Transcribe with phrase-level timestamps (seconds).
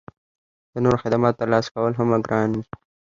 [0.73, 2.63] د نورو خدماتو ترلاسه کول هم ګران وي